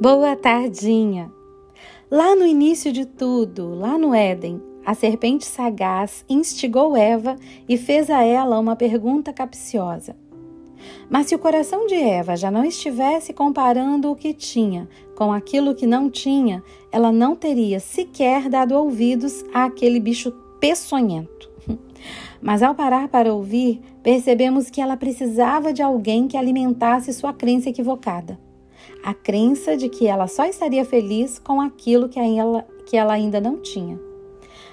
[0.00, 1.28] Boa tardinha!
[2.08, 7.34] Lá no início de tudo, lá no Éden, a serpente sagaz instigou Eva
[7.68, 10.14] e fez a ela uma pergunta capciosa.
[11.10, 15.74] Mas se o coração de Eva já não estivesse comparando o que tinha com aquilo
[15.74, 16.62] que não tinha,
[16.92, 20.30] ela não teria sequer dado ouvidos àquele bicho
[20.60, 21.50] peçonhento.
[22.40, 27.68] Mas ao parar para ouvir, percebemos que ela precisava de alguém que alimentasse sua crença
[27.68, 28.38] equivocada
[29.02, 33.40] a crença de que ela só estaria feliz com aquilo que ela, que ela ainda
[33.40, 33.98] não tinha.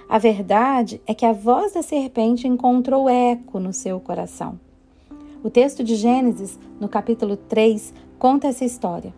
[0.07, 4.59] A verdade é que a voz da serpente encontrou eco no seu coração.
[5.43, 9.13] O texto de Gênesis, no capítulo 3, conta essa história.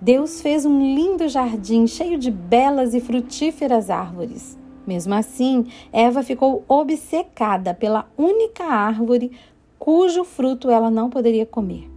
[0.00, 4.58] Deus fez um lindo jardim cheio de belas e frutíferas árvores.
[4.86, 9.32] Mesmo assim, Eva ficou obcecada pela única árvore
[9.78, 11.93] cujo fruto ela não poderia comer.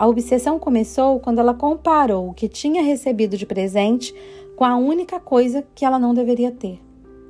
[0.00, 4.14] A obsessão começou quando ela comparou o que tinha recebido de presente
[4.56, 6.80] com a única coisa que ela não deveria ter.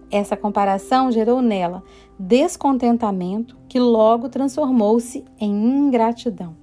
[0.08, 1.82] Essa comparação gerou nela
[2.16, 6.54] descontentamento que logo transformou-se em ingratidão.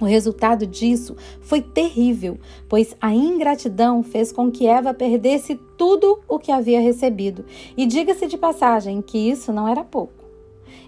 [0.00, 6.36] O resultado disso foi terrível, pois a ingratidão fez com que Eva perdesse tudo o
[6.36, 7.44] que havia recebido.
[7.76, 10.25] E diga-se de passagem que isso não era pouco.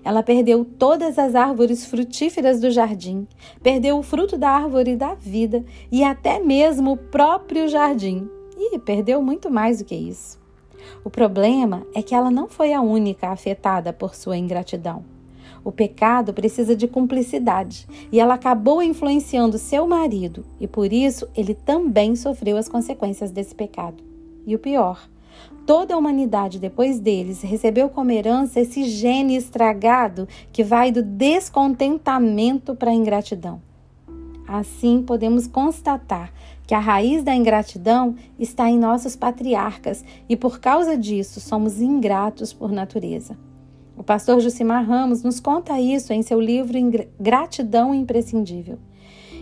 [0.04, 3.26] Ela perdeu todas as árvores frutíferas do jardim,
[3.62, 8.28] perdeu o fruto da árvore da vida e até mesmo o próprio jardim.
[8.56, 10.38] E perdeu muito mais do que isso.
[11.04, 15.04] O problema é que ela não foi a única afetada por sua ingratidão.
[15.64, 21.54] O pecado precisa de cumplicidade e ela acabou influenciando seu marido, e por isso ele
[21.54, 24.02] também sofreu as consequências desse pecado.
[24.46, 25.08] E o pior,
[25.66, 32.74] Toda a humanidade depois deles recebeu como herança esse gene estragado que vai do descontentamento
[32.74, 33.60] para a ingratidão.
[34.46, 36.32] Assim, podemos constatar
[36.66, 42.52] que a raiz da ingratidão está em nossos patriarcas e, por causa disso, somos ingratos
[42.52, 43.36] por natureza.
[43.96, 46.78] O pastor Jucimar Ramos nos conta isso em seu livro
[47.20, 48.78] Gratidão Imprescindível.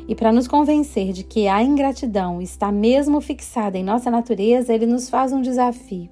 [0.09, 4.87] E para nos convencer de que a ingratidão está mesmo fixada em nossa natureza, ele
[4.87, 6.09] nos faz um desafio.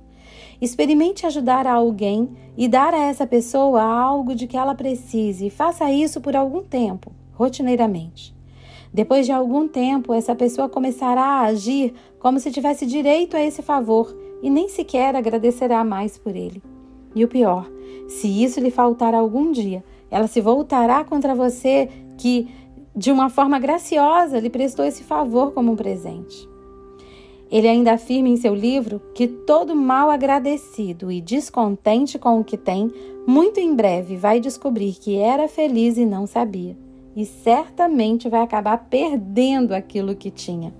[0.60, 5.90] Experimente ajudar alguém e dar a essa pessoa algo de que ela precise e faça
[5.90, 8.34] isso por algum tempo, rotineiramente.
[8.92, 13.60] Depois de algum tempo, essa pessoa começará a agir como se tivesse direito a esse
[13.60, 16.62] favor e nem sequer agradecerá mais por ele.
[17.14, 17.68] E o pior,
[18.08, 22.48] se isso lhe faltar algum dia, ela se voltará contra você que
[22.96, 26.48] de uma forma graciosa, lhe prestou esse favor como um presente.
[27.50, 32.56] Ele ainda afirma em seu livro que todo mal agradecido e descontente com o que
[32.56, 32.90] tem,
[33.26, 36.76] muito em breve vai descobrir que era feliz e não sabia,
[37.14, 40.74] e certamente vai acabar perdendo aquilo que tinha.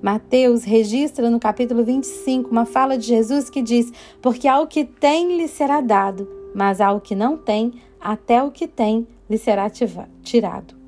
[0.00, 3.92] Mateus registra no capítulo 25 uma fala de Jesus que diz:
[4.22, 8.66] Porque ao que tem lhe será dado, mas ao que não tem, até o que
[8.66, 9.68] tem lhe será
[10.22, 10.85] tirado.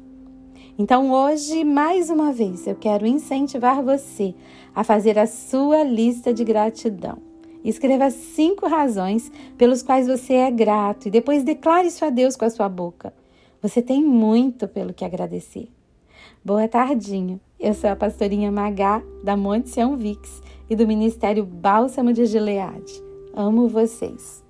[0.78, 4.32] Então, hoje, mais uma vez, eu quero incentivar você
[4.72, 7.18] a fazer a sua lista de gratidão.
[7.64, 12.44] Escreva cinco razões pelos quais você é grato e depois declare isso a Deus com
[12.44, 13.12] a sua boca.
[13.60, 15.68] Você tem muito pelo que agradecer.
[16.44, 17.40] Boa tardinha.
[17.58, 20.40] Eu sou a pastorinha Magá da Monte Sião Vix
[20.70, 23.02] e do Ministério Bálsamo de Gileade.
[23.34, 24.47] Amo vocês.